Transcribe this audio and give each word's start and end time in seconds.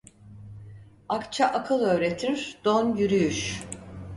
Akça 1.09 1.45
akıl 1.45 1.79
öğretir, 1.81 2.57
don 2.65 2.95
yürüyüş. 2.95 3.63